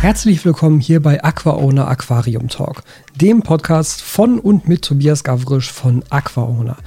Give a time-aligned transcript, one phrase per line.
[0.00, 2.84] Herzlich willkommen hier bei AquaOwner Aquarium Talk,
[3.16, 6.78] dem Podcast von und mit Tobias Gavrisch von AquaOwner.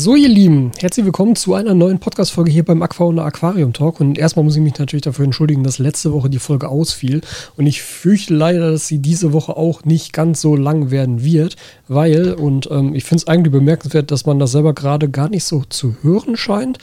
[0.00, 3.98] So, ihr Lieben, herzlich willkommen zu einer neuen Podcast-Folge hier beim Aquauna Aquarium Talk.
[3.98, 7.20] Und erstmal muss ich mich natürlich dafür entschuldigen, dass letzte Woche die Folge ausfiel.
[7.56, 11.56] Und ich fürchte leider, dass sie diese Woche auch nicht ganz so lang werden wird,
[11.88, 15.42] weil, und ähm, ich finde es eigentlich bemerkenswert, dass man das selber gerade gar nicht
[15.42, 16.78] so zu hören scheint.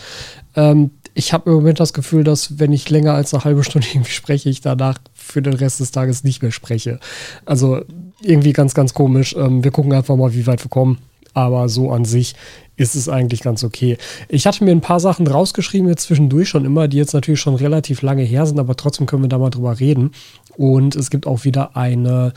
[0.57, 3.87] Ähm, ich habe im Moment das Gefühl, dass wenn ich länger als eine halbe Stunde
[3.93, 6.99] irgendwie spreche, ich danach für den Rest des Tages nicht mehr spreche.
[7.45, 7.79] Also
[8.21, 9.33] irgendwie ganz, ganz komisch.
[9.39, 10.97] Ähm, wir gucken einfach mal, wie weit wir kommen.
[11.33, 12.33] Aber so an sich
[12.77, 13.97] ist es eigentlich ganz okay.
[14.27, 17.55] Ich hatte mir ein paar Sachen rausgeschrieben jetzt zwischendurch schon immer, die jetzt natürlich schon
[17.55, 20.11] relativ lange her sind, aber trotzdem können wir da mal drüber reden.
[20.57, 22.33] Und es gibt auch wieder eine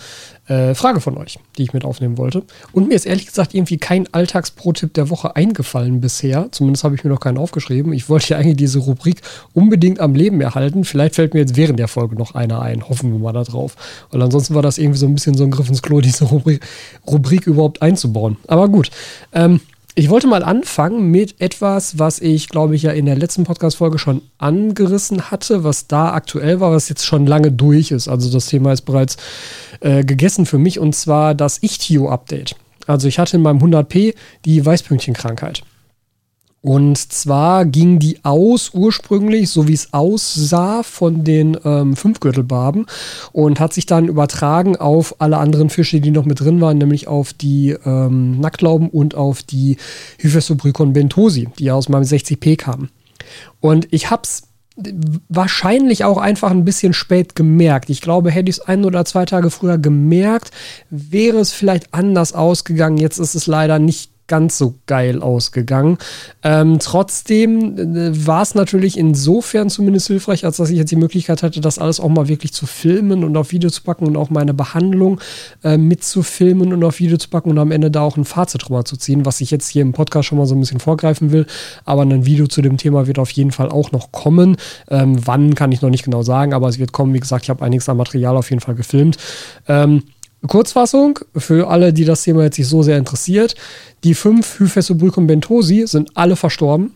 [0.48, 2.42] äh, Frage von euch, die ich mit aufnehmen wollte.
[2.73, 6.48] Und mir ist ehrlich gesagt irgendwie kein Alltagsprotipp der Woche eingefallen bisher.
[6.50, 7.92] Zumindest habe ich mir noch keinen aufgeschrieben.
[7.92, 9.22] Ich wollte ja eigentlich diese Rubrik
[9.55, 10.84] unbedingt am Leben erhalten.
[10.84, 12.89] Vielleicht fällt mir jetzt während der Folge noch einer ein.
[12.89, 13.77] Hoffen wir mal da drauf.
[14.11, 16.61] Weil ansonsten war das irgendwie so ein bisschen so ein Griff ins Klo, diese Rubrik,
[17.06, 18.36] Rubrik überhaupt einzubauen.
[18.48, 18.91] Aber gut.
[19.33, 19.61] Ähm,
[19.94, 23.98] ich wollte mal anfangen mit etwas, was ich, glaube ich, ja in der letzten Podcast-Folge
[23.98, 28.09] schon angerissen hatte, was da aktuell war, was jetzt schon lange durch ist.
[28.09, 29.16] Also das Thema ist bereits
[29.81, 32.55] äh, gegessen für mich und zwar das Ichtio-Update.
[32.86, 35.62] Also ich hatte in meinem 100p die Weißpünktchenkrankheit.
[36.69, 42.84] Und zwar ging die aus ursprünglich, so wie es aussah, von den ähm, Fünfgürtelbarben
[43.33, 47.08] und hat sich dann übertragen auf alle anderen Fische, die noch mit drin waren, nämlich
[47.08, 49.78] auf die ähm, Nacktlauben und auf die
[50.19, 52.91] Hyphesobrycon bentosi, die aus meinem 60p kamen.
[53.60, 54.42] Und ich habe es
[55.30, 57.88] wahrscheinlich auch einfach ein bisschen spät gemerkt.
[57.88, 60.50] Ich glaube, hätte ich es ein oder zwei Tage früher gemerkt,
[60.91, 62.98] wäre es vielleicht anders ausgegangen.
[62.98, 65.98] Jetzt ist es leider nicht ganz so geil ausgegangen.
[66.43, 71.43] Ähm, trotzdem äh, war es natürlich insofern zumindest hilfreich, als dass ich jetzt die Möglichkeit
[71.43, 74.31] hatte, das alles auch mal wirklich zu filmen und auf Video zu packen und auch
[74.31, 75.21] meine Behandlung
[75.65, 78.84] äh, mitzufilmen und auf Video zu packen und am Ende da auch ein Fazit drüber
[78.84, 81.47] zu ziehen, was ich jetzt hier im Podcast schon mal so ein bisschen vorgreifen will.
[81.84, 84.56] Aber ein Video zu dem Thema wird auf jeden Fall auch noch kommen.
[84.88, 87.15] Ähm, wann kann ich noch nicht genau sagen, aber es wird kommen.
[87.15, 89.17] Wie gesagt, ich habe einiges an Material auf jeden Fall gefilmt.
[89.67, 90.03] Ähm,
[90.47, 93.54] Kurzfassung, für alle, die das Thema jetzt nicht so sehr interessiert,
[94.04, 96.94] die fünf Hyphessobulcum bentosi sind alle verstorben.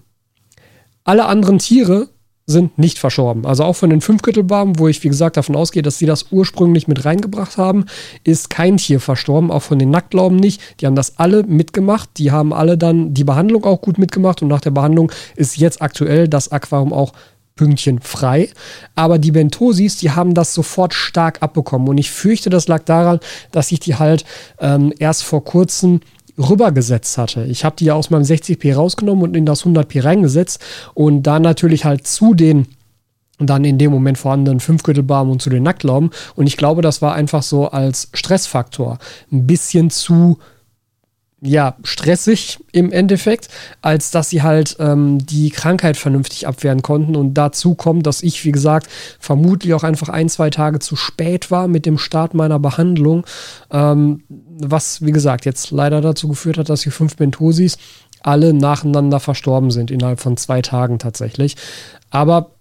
[1.05, 2.09] Alle anderen Tiere
[2.47, 3.47] sind nicht verstorben.
[3.47, 6.89] Also auch von den Fünfgürtelbarben, wo ich wie gesagt davon ausgehe, dass sie das ursprünglich
[6.89, 7.87] mit reingebracht haben,
[8.25, 9.51] ist kein Tier verstorben.
[9.51, 10.61] Auch von den Nacktlauben nicht.
[10.81, 12.11] Die haben das alle mitgemacht.
[12.19, 15.83] Die haben alle dann die Behandlung auch gut mitgemacht und nach der Behandlung ist jetzt
[15.83, 17.13] aktuell das Aquarium auch
[17.55, 18.49] Pünktchen frei.
[18.95, 21.89] Aber die Bentosis, die haben das sofort stark abbekommen.
[21.89, 23.21] Und ich fürchte, das lag daran,
[23.51, 24.25] dass ich die halt
[24.61, 26.01] ähm, erst vor kurzem
[26.39, 27.45] rübergesetzt hatte.
[27.45, 30.61] Ich habe die ja aus meinem 60p rausgenommen und in das 100p reingesetzt
[30.95, 32.67] und da natürlich halt zu den
[33.39, 36.11] dann in dem Moment vorhandenen Fünfgürtelbarm und zu den Nacktlauben.
[36.37, 38.99] Und ich glaube, das war einfach so als Stressfaktor
[39.33, 40.39] ein bisschen zu
[41.45, 43.49] ja, stressig im Endeffekt,
[43.83, 47.17] als dass sie halt ähm, die Krankheit vernünftig abwehren konnten.
[47.17, 48.87] Und dazu kommt, dass ich, wie gesagt,
[49.19, 53.27] vermutlich auch einfach ein, zwei Tage zu spät war mit dem Start meiner Behandlung.
[53.73, 57.77] Ähm, was, wie gesagt, jetzt leider dazu geführt hat, dass die fünf Bentosis
[58.21, 61.57] alle nacheinander verstorben sind, innerhalb von zwei Tagen tatsächlich.
[62.11, 62.53] Aber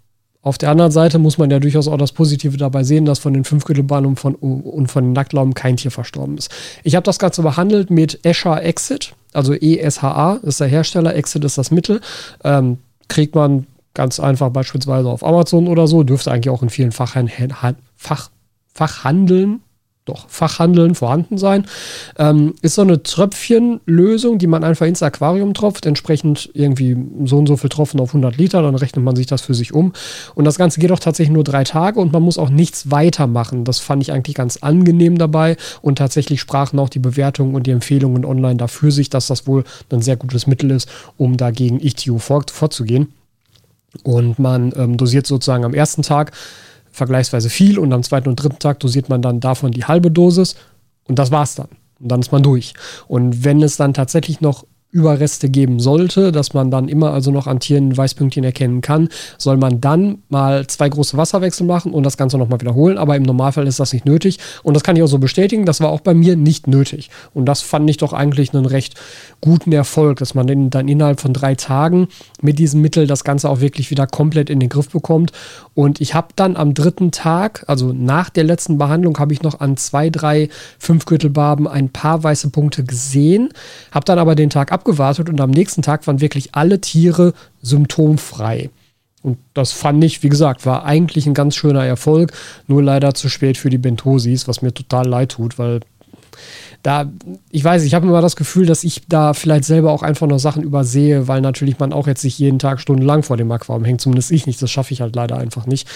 [0.43, 3.33] auf der anderen Seite muss man ja durchaus auch das Positive dabei sehen, dass von
[3.33, 6.49] den Fünfgürtelbahnen und von, und von den Nacktlauben kein Tier verstorben ist.
[6.83, 11.57] Ich habe das Ganze behandelt mit Esha Exit, also ESHA ist der Hersteller, Exit ist
[11.57, 12.01] das Mittel.
[12.43, 16.91] Ähm, kriegt man ganz einfach beispielsweise auf Amazon oder so, dürfte eigentlich auch in vielen
[16.91, 17.53] Fachhandeln,
[17.95, 18.31] Fach,
[18.73, 19.61] Fachhandeln
[20.05, 21.65] doch Fachhandeln vorhanden sein.
[22.17, 27.47] Ähm, ist so eine Tröpfchenlösung, die man einfach ins Aquarium tropft, entsprechend irgendwie so und
[27.47, 29.93] so viel Tropfen auf 100 Liter, dann rechnet man sich das für sich um.
[30.33, 33.63] Und das Ganze geht auch tatsächlich nur drei Tage und man muss auch nichts weitermachen.
[33.63, 37.71] Das fand ich eigentlich ganz angenehm dabei und tatsächlich sprachen auch die Bewertungen und die
[37.71, 42.17] Empfehlungen online dafür sich, dass das wohl ein sehr gutes Mittel ist, um dagegen Ichtio
[42.17, 43.13] vor, vorzugehen.
[44.03, 46.31] Und man ähm, dosiert sozusagen am ersten Tag
[46.91, 50.55] vergleichsweise viel und am zweiten und dritten Tag dosiert man dann davon die halbe Dosis
[51.07, 51.69] und das war's dann.
[51.99, 52.73] Und dann ist man durch.
[53.07, 57.47] Und wenn es dann tatsächlich noch Überreste geben sollte, dass man dann immer also noch
[57.47, 59.07] an Tieren Weißpünktchen erkennen kann,
[59.37, 62.97] soll man dann mal zwei große Wasserwechsel machen und das Ganze nochmal wiederholen.
[62.97, 64.39] Aber im Normalfall ist das nicht nötig.
[64.63, 65.65] Und das kann ich auch so bestätigen.
[65.65, 67.09] Das war auch bei mir nicht nötig.
[67.33, 68.95] Und das fand ich doch eigentlich einen recht
[69.39, 72.07] guten Erfolg, dass man dann innerhalb von drei Tagen
[72.41, 75.31] mit diesem Mittel das Ganze auch wirklich wieder komplett in den Griff bekommt.
[75.73, 79.61] Und ich habe dann am dritten Tag, also nach der letzten Behandlung, habe ich noch
[79.61, 80.49] an zwei, drei
[80.79, 83.49] Fünfgürtelbarben ein paar weiße Punkte gesehen,
[83.91, 87.33] habe dann aber den Tag ab abgewartet und am nächsten Tag waren wirklich alle Tiere
[87.61, 88.69] symptomfrei.
[89.21, 92.33] Und das fand ich, wie gesagt, war eigentlich ein ganz schöner Erfolg,
[92.67, 95.81] nur leider zu spät für die Bentosis, was mir total leid tut, weil
[96.81, 97.05] da,
[97.51, 100.39] ich weiß, ich habe immer das Gefühl, dass ich da vielleicht selber auch einfach noch
[100.39, 104.01] Sachen übersehe, weil natürlich man auch jetzt nicht jeden Tag stundenlang vor dem Aquarium hängt,
[104.01, 105.87] zumindest ich nicht, das schaffe ich halt leider einfach nicht.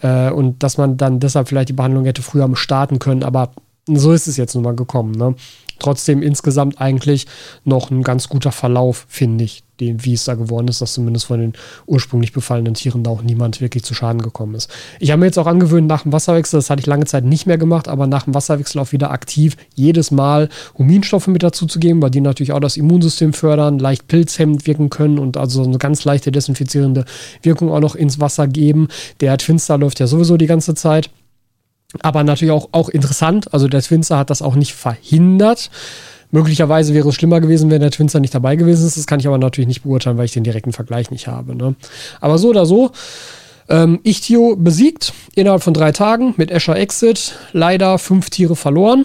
[0.00, 3.50] Äh, und dass man dann deshalb vielleicht die Behandlung hätte früher starten können, aber
[3.96, 5.12] so ist es jetzt nun mal gekommen.
[5.12, 5.34] Ne?
[5.80, 7.26] trotzdem insgesamt eigentlich
[7.64, 11.24] noch ein ganz guter Verlauf, finde ich, den, wie es da geworden ist, dass zumindest
[11.24, 11.52] von den
[11.86, 14.70] ursprünglich befallenen Tieren da auch niemand wirklich zu Schaden gekommen ist.
[14.98, 17.46] Ich habe mir jetzt auch angewöhnt, nach dem Wasserwechsel, das hatte ich lange Zeit nicht
[17.46, 21.80] mehr gemacht, aber nach dem Wasserwechsel auch wieder aktiv jedes Mal Huminstoffe mit dazu zu
[21.80, 25.68] geben, weil die natürlich auch das Immunsystem fördern, leicht pilzhemmend wirken können und also so
[25.68, 27.06] eine ganz leichte desinfizierende
[27.42, 28.88] Wirkung auch noch ins Wasser geben.
[29.20, 31.08] Der Twinster läuft ja sowieso die ganze Zeit.
[32.02, 33.52] Aber natürlich auch, auch interessant.
[33.52, 35.70] Also der Twinster hat das auch nicht verhindert.
[36.30, 38.96] Möglicherweise wäre es schlimmer gewesen, wenn der Twinster nicht dabei gewesen ist.
[38.96, 41.56] Das kann ich aber natürlich nicht beurteilen, weil ich den direkten Vergleich nicht habe.
[41.56, 41.74] Ne?
[42.20, 42.92] Aber so oder so.
[43.68, 47.34] Ähm, Ichtio besiegt innerhalb von drei Tagen mit Escher Exit.
[47.52, 49.04] Leider fünf Tiere verloren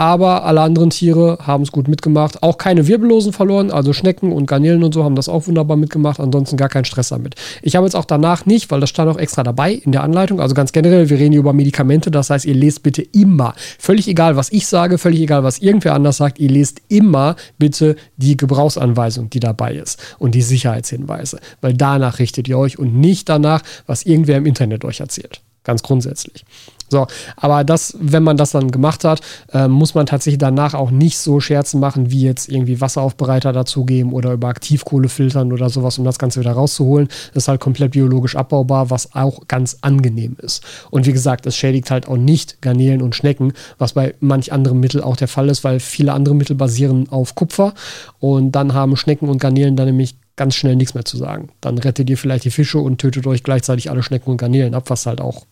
[0.00, 2.42] aber alle anderen Tiere haben es gut mitgemacht.
[2.42, 6.20] Auch keine Wirbellosen verloren, also Schnecken und Garnelen und so haben das auch wunderbar mitgemacht.
[6.20, 7.34] Ansonsten gar kein Stress damit.
[7.60, 10.40] Ich habe jetzt auch danach nicht, weil das stand auch extra dabei in der Anleitung.
[10.40, 12.10] Also ganz generell, wir reden hier über Medikamente.
[12.10, 15.92] Das heißt, ihr lest bitte immer, völlig egal, was ich sage, völlig egal, was irgendwer
[15.92, 21.40] anders sagt, ihr lest immer bitte die Gebrauchsanweisung, die dabei ist und die Sicherheitshinweise.
[21.60, 25.42] Weil danach richtet ihr euch und nicht danach, was irgendwer im Internet euch erzählt.
[25.62, 26.46] Ganz grundsätzlich.
[26.90, 27.06] So,
[27.36, 29.20] aber das, wenn man das dann gemacht hat,
[29.52, 34.12] äh, muss man tatsächlich danach auch nicht so Scherzen machen, wie jetzt irgendwie Wasseraufbereiter dazugeben
[34.12, 37.08] oder über Aktivkohle filtern oder sowas, um das Ganze wieder rauszuholen.
[37.32, 40.64] Das ist halt komplett biologisch abbaubar, was auch ganz angenehm ist.
[40.90, 44.80] Und wie gesagt, es schädigt halt auch nicht Garnelen und Schnecken, was bei manch anderen
[44.80, 47.72] Mitteln auch der Fall ist, weil viele andere Mittel basieren auf Kupfer
[48.18, 51.50] und dann haben Schnecken und Garnelen dann nämlich ganz schnell nichts mehr zu sagen.
[51.60, 54.84] Dann rettet ihr vielleicht die Fische und tötet euch gleichzeitig alle Schnecken und Garnelen ab,
[54.88, 55.44] was halt auch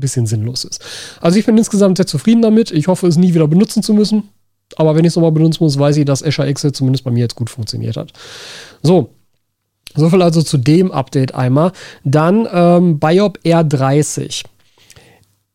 [0.00, 0.84] bisschen sinnlos ist.
[1.20, 2.70] Also ich bin insgesamt sehr zufrieden damit.
[2.70, 4.28] Ich hoffe, es nie wieder benutzen zu müssen.
[4.76, 7.20] Aber wenn ich es nochmal benutzen muss, weiß ich, dass Azure Exit zumindest bei mir
[7.20, 8.12] jetzt gut funktioniert hat.
[8.82, 9.10] So.
[9.96, 11.70] Soviel also zu dem Update einmal.
[12.02, 14.42] Dann ähm, Biop R30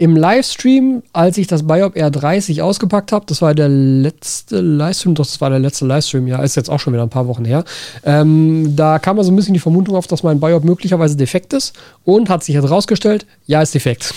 [0.02, 5.26] im Livestream, als ich das Biop R30 ausgepackt habe, das war der letzte Livestream, doch,
[5.26, 7.66] das war der letzte Livestream, ja, ist jetzt auch schon wieder ein paar Wochen her.
[8.06, 11.78] Ähm, da kam also ein bisschen die Vermutung auf, dass mein Biop möglicherweise defekt ist
[12.06, 14.14] und hat sich jetzt rausgestellt, ja, ist defekt.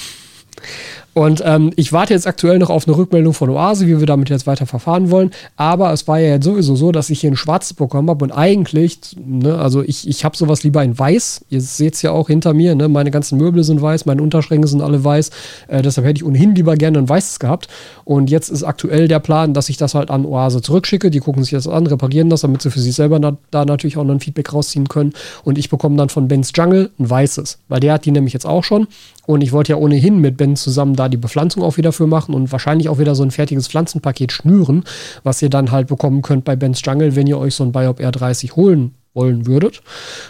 [1.15, 4.31] Und ähm, ich warte jetzt aktuell noch auf eine Rückmeldung von Oase, wie wir damit
[4.31, 5.31] jetzt weiter verfahren wollen.
[5.57, 8.25] Aber es war ja jetzt sowieso so, dass ich hier ein schwarzes bekommen habe.
[8.25, 11.45] Und eigentlich, ne, also ich, ich habe sowas lieber in weiß.
[11.51, 12.89] Ihr seht es ja auch hinter mir, ne?
[12.89, 15.31] meine ganzen Möbel sind weiß, meine Unterschränke sind alle weiß.
[15.69, 17.69] Äh, deshalb hätte ich ohnehin lieber gerne ein weißes gehabt.
[18.05, 21.11] Und jetzt ist aktuell der Plan, dass ich das halt an Oase zurückschicke.
[21.11, 23.99] Die gucken sich das an, reparieren das, damit sie für sich selber na, da natürlich
[23.99, 25.13] auch noch ein Feedback rausziehen können.
[25.45, 28.47] Und ich bekomme dann von Ben's Jungle ein weißes, weil der hat die nämlich jetzt
[28.47, 28.87] auch schon.
[29.27, 32.35] Und ich wollte ja ohnehin mit Ben zusammen da die Bepflanzung auch wieder für machen
[32.35, 34.85] und wahrscheinlich auch wieder so ein fertiges Pflanzenpaket schnüren,
[35.23, 38.01] was ihr dann halt bekommen könnt bei Ben's Jungle, wenn ihr euch so ein Biop
[38.01, 39.83] R30 holen wollen würdet.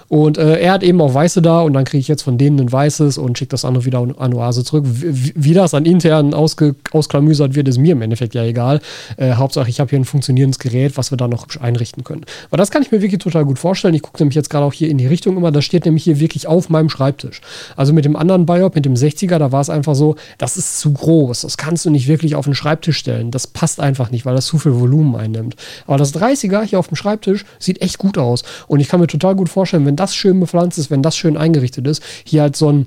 [0.09, 2.61] Und äh, er hat eben auch Weiße da und dann kriege ich jetzt von denen
[2.61, 4.85] ein Weißes und schicke das andere wieder an Oase zurück.
[4.87, 8.81] Wie, wie das an intern ausge, ausklamüsert wird, ist mir im Endeffekt ja egal.
[9.17, 12.23] Äh, Hauptsache, ich habe hier ein funktionierendes Gerät, was wir da noch einrichten können.
[12.49, 13.95] Aber das kann ich mir wirklich total gut vorstellen.
[13.95, 15.53] Ich gucke nämlich jetzt gerade auch hier in die Richtung immer.
[15.53, 17.41] Das steht nämlich hier wirklich auf meinem Schreibtisch.
[17.77, 20.81] Also mit dem anderen Biop, mit dem 60er, da war es einfach so, das ist
[20.81, 21.43] zu groß.
[21.43, 23.31] Das kannst du nicht wirklich auf den Schreibtisch stellen.
[23.31, 25.55] Das passt einfach nicht, weil das zu viel Volumen einnimmt.
[25.87, 28.43] Aber das 30er hier auf dem Schreibtisch sieht echt gut aus.
[28.73, 31.37] Und ich kann mir total gut vorstellen, wenn das schön bepflanzt ist, wenn das schön
[31.37, 32.87] eingerichtet ist, hier halt so ein,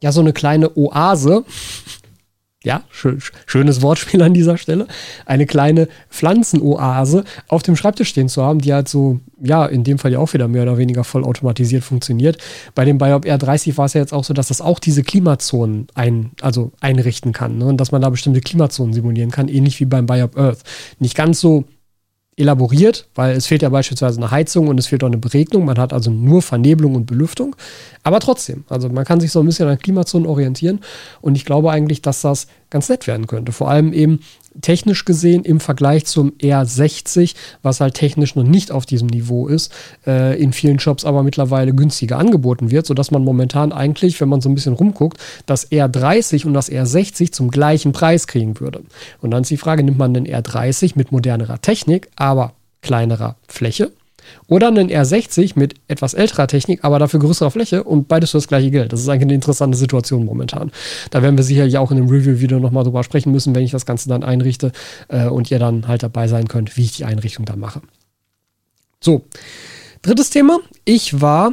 [0.00, 1.44] ja, so eine kleine Oase.
[2.62, 4.86] Ja, schön, schönes Wortspiel an dieser Stelle.
[5.24, 9.98] Eine kleine Pflanzenoase auf dem Schreibtisch stehen zu haben, die halt so, ja, in dem
[9.98, 12.38] Fall ja auch wieder mehr oder weniger vollautomatisiert funktioniert.
[12.76, 15.88] Bei dem Biop R30 war es ja jetzt auch so, dass das auch diese Klimazonen
[15.94, 17.58] ein, also einrichten kann.
[17.58, 17.64] Ne?
[17.64, 20.62] Und dass man da bestimmte Klimazonen simulieren kann, ähnlich wie beim Biop Earth.
[21.00, 21.64] Nicht ganz so
[22.36, 25.64] elaboriert, weil es fehlt ja beispielsweise eine Heizung und es fehlt auch eine Beregnung.
[25.64, 27.56] Man hat also nur Vernebelung und Belüftung.
[28.02, 30.80] Aber trotzdem, also man kann sich so ein bisschen an Klimazonen orientieren
[31.22, 33.52] und ich glaube eigentlich, dass das ganz nett werden könnte.
[33.52, 34.20] Vor allem eben
[34.60, 39.72] technisch gesehen im Vergleich zum R60, was halt technisch noch nicht auf diesem Niveau ist,
[40.06, 44.40] äh, in vielen Shops aber mittlerweile günstiger angeboten wird, sodass man momentan eigentlich, wenn man
[44.40, 48.82] so ein bisschen rumguckt, das R30 und das R60 zum gleichen Preis kriegen würde.
[49.20, 53.92] Und dann ist die Frage, nimmt man den R30 mit modernerer Technik, aber kleinerer Fläche
[54.46, 58.48] oder einen R60 mit etwas älterer Technik, aber dafür größerer Fläche und beides für das
[58.48, 58.92] gleiche Geld.
[58.92, 60.70] Das ist eigentlich eine interessante Situation momentan.
[61.10, 63.86] Da werden wir sicherlich auch in einem Review-Video nochmal drüber sprechen müssen, wenn ich das
[63.86, 64.72] Ganze dann einrichte
[65.08, 67.82] äh, und ihr dann halt dabei sein könnt, wie ich die Einrichtung dann mache.
[69.00, 69.22] So,
[70.02, 70.58] drittes Thema.
[70.84, 71.52] Ich war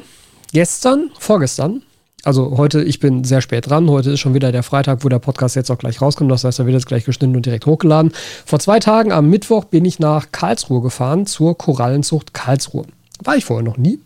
[0.52, 1.84] gestern, vorgestern,
[2.24, 3.90] also heute, ich bin sehr spät dran.
[3.90, 6.32] Heute ist schon wieder der Freitag, wo der Podcast jetzt auch gleich rauskommt.
[6.32, 8.14] Das heißt, er wird jetzt gleich geschnitten und direkt hochgeladen.
[8.46, 12.86] Vor zwei Tagen am Mittwoch bin ich nach Karlsruhe gefahren zur Korallenzucht Karlsruhe.
[13.24, 14.00] War ich vorher noch nie.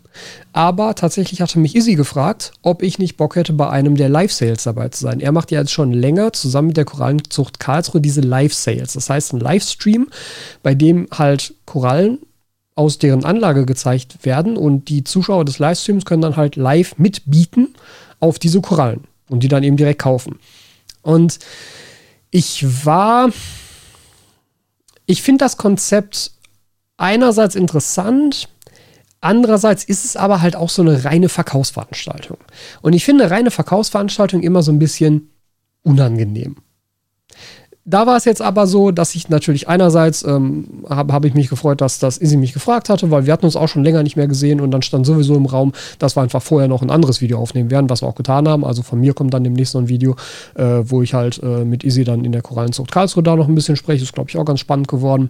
[0.52, 4.64] Aber tatsächlich hatte mich Izzy gefragt, ob ich nicht Bock hätte, bei einem der Live-Sales
[4.64, 5.20] dabei zu sein.
[5.20, 8.94] Er macht ja jetzt schon länger zusammen mit der Korallenzucht Karlsruhe diese Live-Sales.
[8.94, 10.08] Das heißt, ein Livestream,
[10.64, 12.18] bei dem halt Korallen
[12.74, 17.76] aus deren Anlage gezeigt werden und die Zuschauer des Livestreams können dann halt live mitbieten
[18.20, 20.40] auf diese Korallen und die dann eben direkt kaufen.
[21.02, 21.40] Und
[22.32, 23.30] ich war,
[25.06, 26.32] ich finde das Konzept
[26.98, 28.50] einerseits interessant,
[29.22, 32.38] andererseits ist es aber halt auch so eine reine Verkaufsveranstaltung.
[32.82, 35.32] Und ich finde reine Verkaufsveranstaltung immer so ein bisschen
[35.84, 36.58] unangenehm
[37.88, 41.48] da war es jetzt aber so, dass ich natürlich einerseits ähm, habe hab ich mich
[41.48, 44.18] gefreut, dass das Izzy mich gefragt hatte, weil wir hatten uns auch schon länger nicht
[44.18, 47.22] mehr gesehen und dann stand sowieso im Raum, dass wir einfach vorher noch ein anderes
[47.22, 48.66] Video aufnehmen werden, was wir auch getan haben.
[48.66, 50.18] Also von mir kommt dann demnächst noch ein Video,
[50.56, 53.56] äh, wo ich halt äh, mit Izzy dann in der Korallenzucht Karlsruhe da noch ein
[53.56, 54.04] bisschen spreche.
[54.04, 55.30] Ist, glaube ich, auch ganz spannend geworden.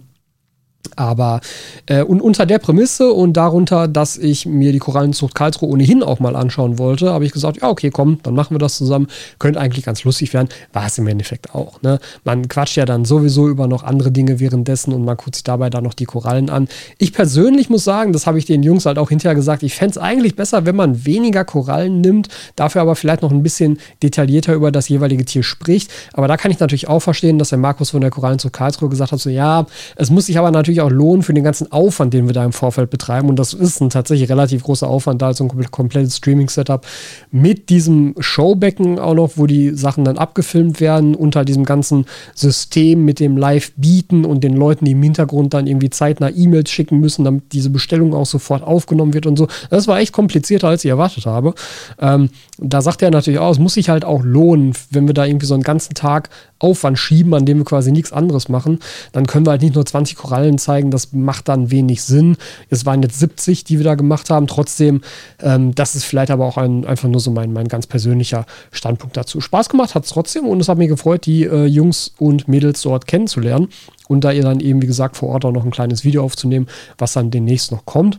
[0.96, 1.40] Aber
[1.86, 6.18] äh, und unter der Prämisse und darunter, dass ich mir die Korallenzucht Karlsruhe ohnehin auch
[6.20, 9.08] mal anschauen wollte, habe ich gesagt, ja, okay, komm, dann machen wir das zusammen.
[9.38, 10.48] Könnte eigentlich ganz lustig werden.
[10.72, 11.82] War es im Endeffekt auch.
[11.82, 11.98] Ne?
[12.24, 15.70] Man quatscht ja dann sowieso über noch andere Dinge währenddessen und man guckt sich dabei
[15.70, 16.68] dann noch die Korallen an.
[16.98, 19.92] Ich persönlich muss sagen, das habe ich den Jungs halt auch hinterher gesagt, ich fände
[19.92, 24.54] es eigentlich besser, wenn man weniger Korallen nimmt, dafür aber vielleicht noch ein bisschen detaillierter
[24.54, 25.90] über das jeweilige Tier spricht.
[26.12, 29.12] Aber da kann ich natürlich auch verstehen, dass der Markus von der Korallenzucht Karlsruhe gesagt
[29.12, 29.66] hat, so ja,
[29.96, 32.44] es muss sich aber natürlich natürlich auch lohnen für den ganzen Aufwand, den wir da
[32.44, 33.28] im Vorfeld betreiben.
[33.28, 36.86] Und das ist ein tatsächlich relativ großer Aufwand, da so ein komplettes Streaming-Setup
[37.30, 43.04] mit diesem Showbecken auch noch, wo die Sachen dann abgefilmt werden, unter diesem ganzen System
[43.04, 47.24] mit dem Live-Bieten und den Leuten, die im Hintergrund dann irgendwie zeitnah E-Mails schicken müssen,
[47.24, 49.48] damit diese Bestellung auch sofort aufgenommen wird und so.
[49.70, 51.54] Das war echt komplizierter, als ich erwartet habe.
[51.98, 55.24] Ähm, da sagt er natürlich auch, es muss sich halt auch lohnen, wenn wir da
[55.24, 58.80] irgendwie so einen ganzen Tag Aufwand schieben, an dem wir quasi nichts anderes machen,
[59.12, 62.36] dann können wir halt nicht nur 20 Korallen zeigen, das macht dann wenig Sinn.
[62.68, 64.46] Es waren jetzt 70, die wir da gemacht haben.
[64.46, 65.02] Trotzdem,
[65.40, 69.16] ähm, das ist vielleicht aber auch ein, einfach nur so mein, mein ganz persönlicher Standpunkt
[69.16, 69.40] dazu.
[69.40, 72.82] Spaß gemacht hat es trotzdem und es hat mich gefreut, die äh, Jungs und Mädels
[72.82, 73.68] dort kennenzulernen
[74.08, 76.66] und da ihr dann eben, wie gesagt, vor Ort auch noch ein kleines Video aufzunehmen,
[76.96, 78.18] was dann demnächst noch kommt.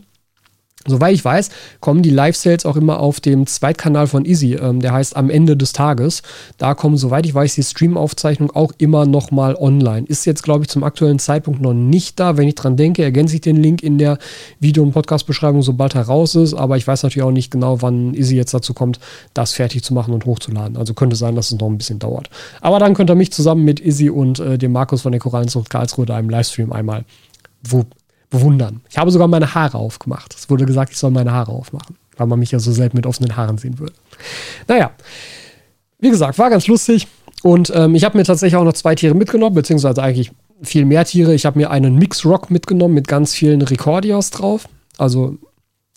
[0.86, 4.94] Soweit ich weiß, kommen die Live-Sales auch immer auf dem Zweitkanal von Easy, ähm, der
[4.94, 6.22] heißt am Ende des Tages.
[6.56, 10.06] Da kommen, soweit ich weiß, die Stream-Aufzeichnung auch immer nochmal online.
[10.06, 12.38] Ist jetzt, glaube ich, zum aktuellen Zeitpunkt noch nicht da.
[12.38, 14.16] Wenn ich dran denke, ergänze ich den Link in der
[14.58, 16.54] Video- und Podcast-Beschreibung, sobald er raus ist.
[16.54, 19.00] Aber ich weiß natürlich auch nicht genau, wann Easy jetzt dazu kommt,
[19.34, 20.78] das fertig zu machen und hochzuladen.
[20.78, 22.30] Also könnte sein, dass es noch ein bisschen dauert.
[22.62, 25.68] Aber dann könnt ihr mich zusammen mit Easy und äh, dem Markus von der Korallenzucht
[25.68, 27.04] Karlsruhe da im Livestream einmal
[27.62, 27.84] wo
[28.30, 28.80] bewundern.
[28.88, 30.34] Ich habe sogar meine Haare aufgemacht.
[30.34, 33.06] Es wurde gesagt, ich soll meine Haare aufmachen, weil man mich ja so selten mit
[33.06, 33.92] offenen Haaren sehen würde.
[34.68, 34.92] Naja,
[35.98, 37.08] wie gesagt, war ganz lustig.
[37.42, 40.30] Und ähm, ich habe mir tatsächlich auch noch zwei Tiere mitgenommen, beziehungsweise eigentlich
[40.62, 41.34] viel mehr Tiere.
[41.34, 44.68] Ich habe mir einen Mix-Rock mitgenommen mit ganz vielen Recordios drauf.
[44.98, 45.36] Also,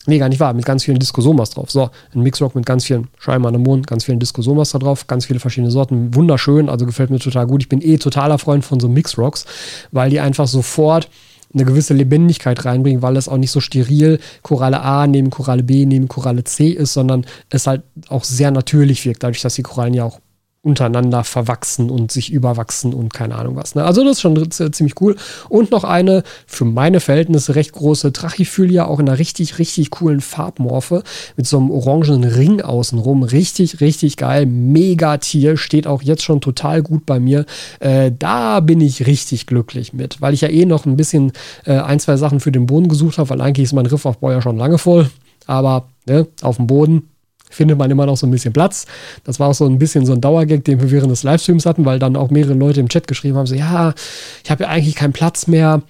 [0.06, 1.70] nee, gar nicht wahr, mit ganz vielen Discosomas drauf.
[1.70, 5.70] So, ein Mix-Rock mit ganz vielen Scheimanemon, ganz vielen Discosomas da drauf, ganz viele verschiedene
[5.70, 6.14] Sorten.
[6.14, 7.62] Wunderschön, also gefällt mir total gut.
[7.62, 9.44] Ich bin eh totaler Freund von so Mix-Rocks,
[9.92, 11.10] weil die einfach sofort
[11.54, 15.86] eine gewisse Lebendigkeit reinbringen, weil es auch nicht so steril Koralle A neben Koralle B
[15.86, 19.94] neben Koralle C ist, sondern es halt auch sehr natürlich wirkt, dadurch, dass die Korallen
[19.94, 20.20] ja auch
[20.64, 23.74] untereinander verwachsen und sich überwachsen und keine Ahnung was.
[23.74, 23.84] Ne?
[23.84, 25.14] Also das ist schon ziemlich cool.
[25.50, 30.22] Und noch eine für meine Verhältnisse recht große Trachyphylia, auch in einer richtig, richtig coolen
[30.22, 31.02] Farbmorphe
[31.36, 33.24] mit so einem orangenen Ring außenrum.
[33.24, 34.46] Richtig, richtig geil.
[34.46, 35.58] Mega Tier.
[35.58, 37.44] Steht auch jetzt schon total gut bei mir.
[37.80, 41.32] Äh, da bin ich richtig glücklich mit, weil ich ja eh noch ein bisschen
[41.66, 44.40] äh, ein, zwei Sachen für den Boden gesucht habe, weil eigentlich ist mein Riffaufbau ja
[44.40, 45.10] schon lange voll.
[45.46, 47.10] Aber ne, auf dem Boden
[47.54, 48.86] findet man immer noch so ein bisschen Platz.
[49.24, 51.84] Das war auch so ein bisschen so ein Dauergag, den wir während des Livestreams hatten,
[51.84, 53.94] weil dann auch mehrere Leute im Chat geschrieben haben, so, ja,
[54.42, 55.82] ich habe ja eigentlich keinen Platz mehr,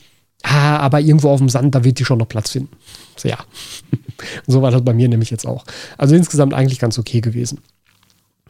[0.42, 2.76] ah, aber irgendwo auf dem Sand, da wird die schon noch Platz finden.
[3.16, 3.38] So, ja.
[4.46, 5.64] so war das bei mir nämlich jetzt auch.
[5.98, 7.60] Also insgesamt eigentlich ganz okay gewesen.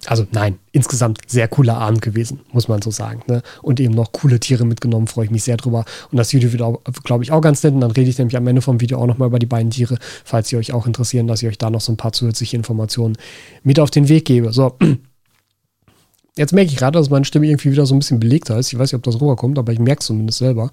[0.07, 3.23] Also nein, insgesamt sehr cooler Abend gewesen, muss man so sagen.
[3.27, 3.43] Ne?
[3.63, 5.85] Und eben noch coole Tiere mitgenommen, freue ich mich sehr drüber.
[6.11, 7.75] Und das Video wird glaube ich, auch ganz nett.
[7.75, 9.97] Und dann rede ich nämlich am Ende vom Video auch nochmal über die beiden Tiere,
[10.25, 13.17] falls sie euch auch interessieren, dass ich euch da noch so ein paar zusätzliche Informationen
[13.63, 14.53] mit auf den Weg gebe.
[14.53, 14.77] So.
[16.37, 18.73] Jetzt merke ich gerade, dass meine Stimme irgendwie wieder so ein bisschen belegter ist.
[18.73, 20.71] Ich weiß nicht, ob das rüberkommt, aber ich merke es zumindest selber.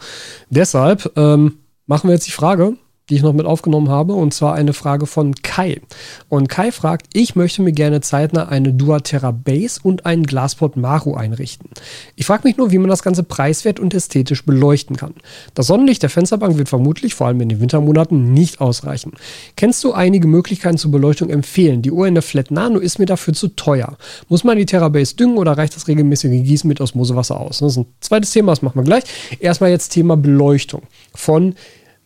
[0.49, 2.77] Deshalb ähm, machen wir jetzt die Frage,
[3.11, 5.81] die ich noch mit aufgenommen habe, und zwar eine Frage von Kai.
[6.29, 11.13] Und Kai fragt, ich möchte mir gerne zeitnah eine Duaterra Base und einen Glasport Maru
[11.13, 11.69] einrichten.
[12.15, 15.13] Ich frage mich nur, wie man das Ganze preiswert und ästhetisch beleuchten kann.
[15.53, 19.11] Das Sonnenlicht der Fensterbank wird vermutlich, vor allem in den Wintermonaten, nicht ausreichen.
[19.57, 21.81] Kennst du einige Möglichkeiten zur Beleuchtung empfehlen?
[21.81, 23.97] Die Uhr in der Flat Nano ist mir dafür zu teuer.
[24.29, 27.59] Muss man die Terra Base düngen oder reicht das regelmäßige Gießen mit Osmosewasser aus?
[27.59, 29.03] Das ist ein zweites Thema, das machen wir gleich.
[29.41, 30.83] Erstmal jetzt Thema Beleuchtung.
[31.13, 31.55] Von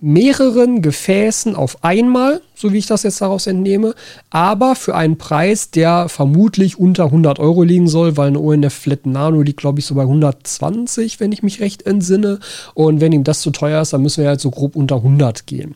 [0.06, 3.96] mehreren Gefäßen auf einmal, so wie ich das jetzt daraus entnehme,
[4.30, 9.08] aber für einen Preis, der vermutlich unter 100 Euro liegen soll, weil eine ONF Flat
[9.08, 12.40] Nano liegt, glaube ich, so bei 120, wenn ich mich recht entsinne.
[12.76, 15.48] Und wenn ihm das zu teuer ist, dann müssen wir halt so grob unter 100
[15.48, 15.74] gehen.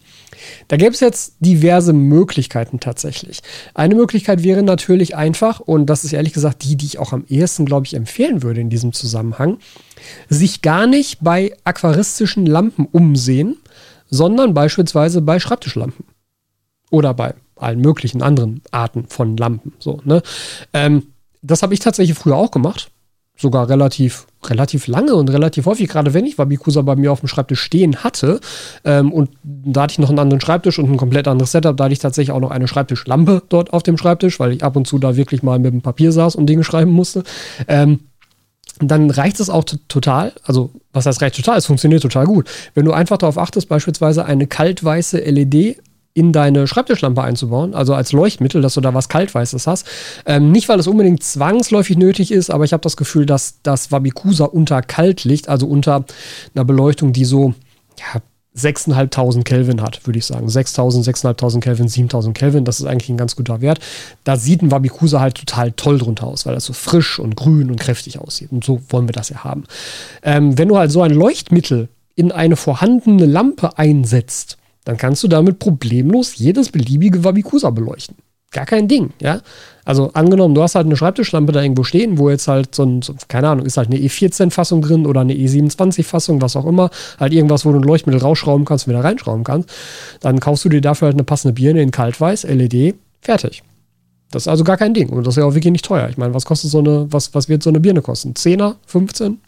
[0.68, 3.40] Da gäbe es jetzt diverse Möglichkeiten tatsächlich.
[3.74, 7.26] Eine Möglichkeit wäre natürlich einfach, und das ist ehrlich gesagt die, die ich auch am
[7.28, 9.58] ehesten, glaube ich, empfehlen würde in diesem Zusammenhang,
[10.30, 13.58] sich gar nicht bei aquaristischen Lampen umsehen,
[14.10, 16.06] sondern beispielsweise bei Schreibtischlampen.
[16.92, 19.74] Oder bei allen möglichen anderen Arten von Lampen.
[19.80, 20.22] So, ne?
[20.74, 21.08] Ähm,
[21.42, 22.90] das habe ich tatsächlich früher auch gemacht.
[23.38, 27.30] Sogar relativ, relativ lange und relativ häufig, gerade wenn ich Wabikusa bei mir auf dem
[27.30, 28.42] Schreibtisch stehen hatte.
[28.84, 31.78] Ähm, und da hatte ich noch einen anderen Schreibtisch und ein komplett anderes Setup.
[31.78, 34.76] Da hatte ich tatsächlich auch noch eine Schreibtischlampe dort auf dem Schreibtisch, weil ich ab
[34.76, 37.24] und zu da wirklich mal mit dem Papier saß und Dinge schreiben musste.
[37.70, 38.00] Ähm,
[38.80, 42.50] dann reicht es auch total, also was heißt reicht total, es funktioniert total gut.
[42.74, 45.78] Wenn du einfach darauf achtest, beispielsweise eine kaltweiße LED
[46.14, 49.88] in deine Schreibtischlampe einzubauen, also als Leuchtmittel, dass du da was Kaltweißes hast.
[50.26, 53.92] Ähm, nicht, weil es unbedingt zwangsläufig nötig ist, aber ich habe das Gefühl, dass das
[53.92, 56.06] Wabikusa unter Kaltlicht, also unter
[56.56, 57.54] einer Beleuchtung, die so
[57.98, 58.22] ja,
[58.60, 60.48] 6.500 Kelvin hat, würde ich sagen.
[60.48, 63.80] 6.000, 6.500 Kelvin, 7.000 Kelvin, das ist eigentlich ein ganz guter Wert.
[64.24, 67.70] Da sieht ein Wabikusa halt total toll drunter aus, weil das so frisch und grün
[67.72, 68.52] und kräftig aussieht.
[68.52, 69.64] Und so wollen wir das ja haben.
[70.24, 75.28] Ähm, wenn du halt so ein Leuchtmittel in eine vorhandene Lampe einsetzt, dann kannst du
[75.28, 78.16] damit problemlos jedes beliebige Wabikusa beleuchten.
[78.52, 79.42] Gar kein Ding, ja.
[79.86, 83.02] Also angenommen, du hast halt eine Schreibtischlampe da irgendwo stehen, wo jetzt halt so ein,
[83.04, 86.90] so, keine Ahnung, ist halt eine E14-Fassung drin oder eine E27-Fassung, was auch immer,
[87.20, 89.70] halt irgendwas, wo du ein Leuchtmittel rausschrauben kannst und wieder reinschrauben kannst,
[90.22, 93.64] dann kaufst du dir dafür halt eine passende Birne in Kaltweiß, LED, fertig.
[94.32, 96.08] Das ist also gar kein Ding und das ist ja auch wirklich nicht teuer.
[96.10, 98.36] Ich meine, was kostet so eine, was, was wird so eine Birne kosten?
[98.36, 99.40] Zehner, 15?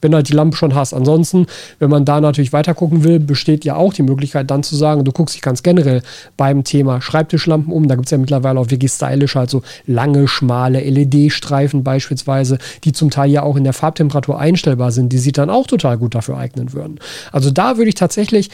[0.00, 0.92] Wenn du halt die Lampe schon hast.
[0.92, 1.46] Ansonsten,
[1.78, 5.04] wenn man da natürlich weiter gucken will, besteht ja auch die Möglichkeit dann zu sagen,
[5.04, 6.02] du guckst dich ganz generell
[6.36, 7.86] beim Thema Schreibtischlampen um.
[7.86, 12.92] Da gibt es ja mittlerweile auch wirklich stylisch halt so lange, schmale LED-Streifen beispielsweise, die
[12.92, 16.14] zum Teil ja auch in der Farbtemperatur einstellbar sind, die sich dann auch total gut
[16.14, 16.98] dafür eignen würden.
[17.30, 18.50] Also da würde ich tatsächlich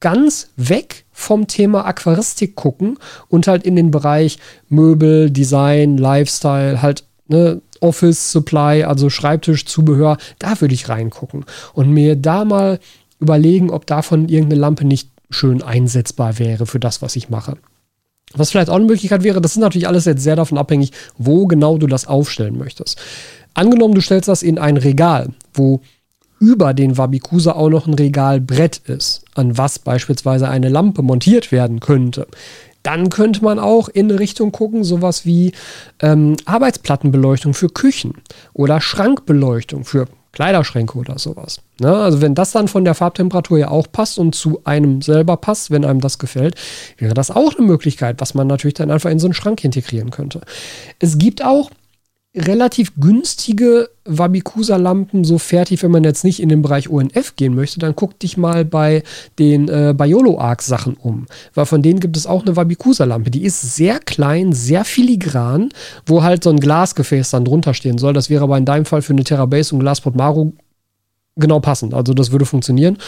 [0.00, 7.04] ganz weg vom Thema Aquaristik gucken und halt in den Bereich Möbel, Design, Lifestyle halt
[7.30, 12.78] ne, Office Supply, also Schreibtischzubehör, da würde ich reingucken und mir da mal
[13.20, 17.56] überlegen, ob davon irgendeine Lampe nicht schön einsetzbar wäre für das, was ich mache.
[18.32, 21.46] Was vielleicht auch eine Möglichkeit wäre, das ist natürlich alles jetzt sehr davon abhängig, wo
[21.46, 23.00] genau du das aufstellen möchtest.
[23.54, 25.80] Angenommen, du stellst das in ein Regal, wo
[26.38, 31.80] über den Wabikusa auch noch ein Regalbrett ist, an was beispielsweise eine Lampe montiert werden
[31.80, 32.26] könnte.
[32.82, 35.52] Dann könnte man auch in Richtung gucken, sowas wie
[36.00, 38.14] ähm, Arbeitsplattenbeleuchtung für Küchen
[38.52, 41.60] oder Schrankbeleuchtung für Kleiderschränke oder sowas.
[41.80, 41.92] Ne?
[41.92, 45.70] Also wenn das dann von der Farbtemperatur ja auch passt und zu einem selber passt,
[45.70, 46.54] wenn einem das gefällt,
[46.98, 50.10] wäre das auch eine Möglichkeit, was man natürlich dann einfach in so einen Schrank integrieren
[50.10, 50.40] könnte.
[51.00, 51.70] Es gibt auch
[52.34, 57.80] relativ günstige Wabikusa-Lampen so fertig, wenn man jetzt nicht in den Bereich ONF gehen möchte,
[57.80, 59.02] dann guck dich mal bei
[59.40, 63.42] den äh, Biolo Arc Sachen um, weil von denen gibt es auch eine Wabikusa-Lampe, die
[63.42, 65.70] ist sehr klein, sehr filigran,
[66.06, 68.12] wo halt so ein Glasgefäß dann drunter stehen soll.
[68.12, 70.52] Das wäre aber in deinem Fall für eine Terrabase und Glasport Maro
[71.36, 71.94] genau passend.
[71.94, 72.98] Also das würde funktionieren.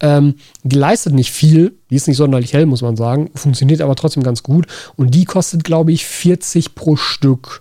[0.00, 3.96] Ähm, die leistet nicht viel, die ist nicht sonderlich hell, muss man sagen, funktioniert aber
[3.96, 4.66] trotzdem ganz gut
[4.96, 7.60] und die kostet, glaube ich, 40 pro Stück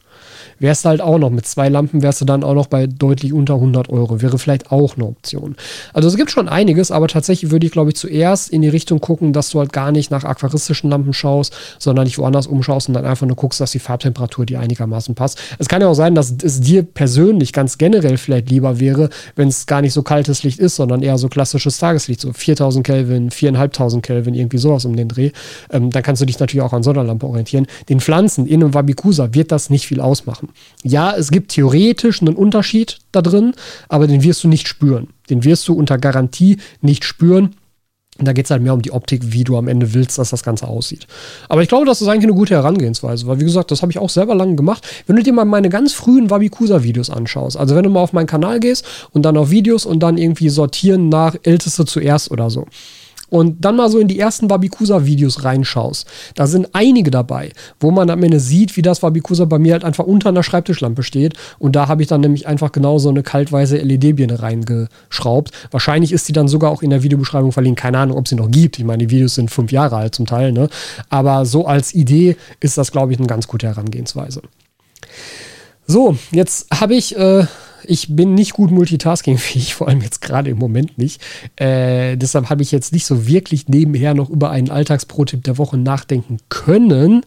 [0.59, 3.33] wärst du halt auch noch mit zwei Lampen, wärst du dann auch noch bei deutlich
[3.33, 4.21] unter 100 Euro.
[4.21, 5.55] Wäre vielleicht auch eine Option.
[5.93, 8.99] Also es gibt schon einiges, aber tatsächlich würde ich, glaube ich, zuerst in die Richtung
[8.99, 12.93] gucken, dass du halt gar nicht nach aquaristischen Lampen schaust, sondern dich woanders umschaust und
[12.93, 15.39] dann einfach nur guckst, dass die Farbtemperatur dir einigermaßen passt.
[15.57, 19.47] Es kann ja auch sein, dass es dir persönlich ganz generell vielleicht lieber wäre, wenn
[19.47, 23.31] es gar nicht so kaltes Licht ist, sondern eher so klassisches Tageslicht, so 4000 Kelvin,
[23.31, 25.31] 4500 Kelvin, irgendwie sowas um den Dreh.
[25.71, 27.67] Ähm, dann kannst du dich natürlich auch an Sonderlampe orientieren.
[27.87, 30.48] Den Pflanzen in einem Wabikusa wird das nicht viel ausmachen.
[30.83, 33.53] Ja, es gibt theoretisch einen Unterschied da drin,
[33.87, 35.09] aber den wirst du nicht spüren.
[35.29, 37.55] Den wirst du unter Garantie nicht spüren.
[38.19, 40.31] Und da geht es halt mehr um die Optik, wie du am Ende willst, dass
[40.31, 41.07] das Ganze aussieht.
[41.47, 43.97] Aber ich glaube, das ist eigentlich eine gute Herangehensweise, weil wie gesagt, das habe ich
[43.97, 44.85] auch selber lange gemacht.
[45.07, 48.27] Wenn du dir mal meine ganz frühen Wabikusa-Videos anschaust, also wenn du mal auf meinen
[48.27, 52.65] Kanal gehst und dann auf Videos und dann irgendwie sortieren nach Älteste zuerst oder so.
[53.29, 58.09] Und dann mal so in die ersten Wabikusa-Videos reinschaust, da sind einige dabei, wo man
[58.09, 61.35] am Ende sieht, wie das Wabikusa bei mir halt einfach unter einer Schreibtischlampe steht.
[61.59, 65.51] Und da habe ich dann nämlich einfach genau so eine kaltweiße LED-Birne reingeschraubt.
[65.71, 67.79] Wahrscheinlich ist die dann sogar auch in der Videobeschreibung verlinkt.
[67.79, 68.79] Keine Ahnung, ob sie noch gibt.
[68.79, 70.69] Ich meine, die Videos sind fünf Jahre alt zum Teil, ne?
[71.09, 74.41] Aber so als Idee ist das, glaube ich, eine ganz gute Herangehensweise.
[75.87, 77.45] So, jetzt habe ich äh,
[77.83, 81.21] ich bin nicht gut multitaskingfähig, vor allem jetzt gerade im Moment nicht.
[81.55, 85.77] Äh, deshalb habe ich jetzt nicht so wirklich nebenher noch über einen Alltagsprotipp der Woche
[85.77, 87.23] nachdenken können.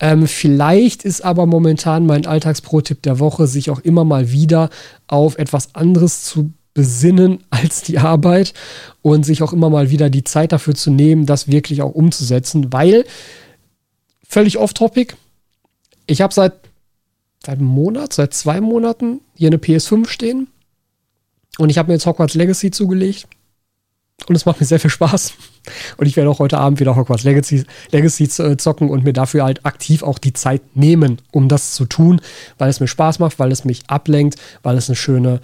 [0.00, 4.70] Ähm, vielleicht ist aber momentan mein Alltagsprotipp der Woche, sich auch immer mal wieder
[5.06, 8.54] auf etwas anderes zu besinnen als die Arbeit
[9.02, 12.72] und sich auch immer mal wieder die Zeit dafür zu nehmen, das wirklich auch umzusetzen,
[12.72, 13.04] weil
[14.26, 15.14] völlig off-topic.
[16.06, 16.71] Ich habe seit seit
[17.48, 20.48] einem Monat, seit zwei Monaten hier eine PS5 stehen.
[21.58, 23.26] Und ich habe mir jetzt Hogwarts Legacy zugelegt.
[24.26, 25.34] Und es macht mir sehr viel Spaß.
[25.96, 29.44] Und ich werde auch heute Abend wieder Hogwarts Legacy, Legacy äh, zocken und mir dafür
[29.44, 32.20] halt aktiv auch die Zeit nehmen, um das zu tun,
[32.58, 35.40] weil es mir Spaß macht, weil es mich ablenkt, weil es eine schöne,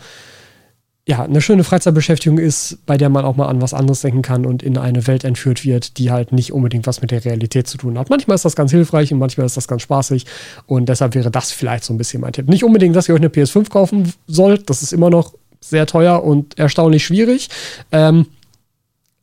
[1.09, 4.44] ja, eine schöne Freizeitbeschäftigung ist, bei der man auch mal an was anderes denken kann
[4.44, 7.79] und in eine Welt entführt wird, die halt nicht unbedingt was mit der Realität zu
[7.79, 8.11] tun hat.
[8.11, 10.27] Manchmal ist das ganz hilfreich und manchmal ist das ganz spaßig
[10.66, 12.47] und deshalb wäre das vielleicht so ein bisschen mein Tipp.
[12.47, 16.23] Nicht unbedingt, dass ihr euch eine PS5 kaufen sollt, das ist immer noch sehr teuer
[16.23, 17.49] und erstaunlich schwierig,
[17.90, 18.27] ähm,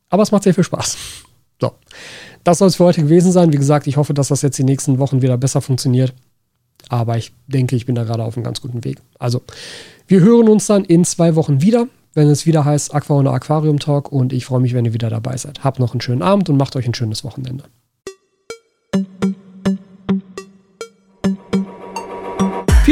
[0.08, 0.96] aber es macht sehr viel Spaß.
[1.60, 1.70] So,
[2.42, 3.52] das soll es für heute gewesen sein.
[3.52, 6.14] Wie gesagt, ich hoffe, dass das jetzt die nächsten Wochen wieder besser funktioniert.
[6.88, 8.98] Aber ich denke, ich bin da gerade auf einem ganz guten Weg.
[9.18, 9.42] Also,
[10.06, 13.78] wir hören uns dann in zwei Wochen wieder, wenn es wieder heißt Aqua und Aquarium
[13.78, 14.12] Talk.
[14.12, 15.64] Und ich freue mich, wenn ihr wieder dabei seid.
[15.64, 17.64] Habt noch einen schönen Abend und macht euch ein schönes Wochenende.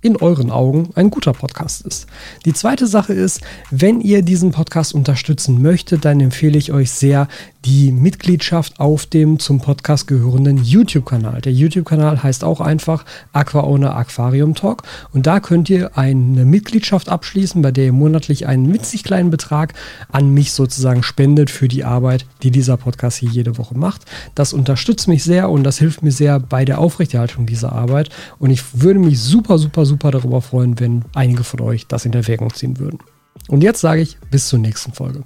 [0.00, 2.06] in euren Augen ein guter Podcast ist.
[2.44, 7.28] Die zweite Sache ist, wenn ihr diesen Podcast unterstützen möchtet, dann empfehle ich euch sehr,
[7.66, 11.42] die Mitgliedschaft auf dem zum Podcast gehörenden YouTube-Kanal.
[11.42, 17.10] Der YouTube-Kanal heißt auch einfach Aqua Owner Aquarium Talk und da könnt ihr eine Mitgliedschaft
[17.10, 19.74] abschließen, bei der ihr monatlich einen witzig kleinen Betrag
[20.10, 24.02] an mich sozusagen spendet für die Arbeit, die dieser Podcast hier jede Woche macht.
[24.34, 28.08] Das unterstützt mich sehr und das hilft mir sehr bei der Aufrechterhaltung dieser Arbeit
[28.38, 32.12] und ich würde mich super, super, super darüber freuen, wenn einige von euch das in
[32.12, 33.00] Erwägung ziehen würden.
[33.48, 35.24] Und jetzt sage ich bis zur nächsten Folge.